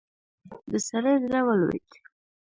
[0.71, 1.89] د سړي زړه ولوېد.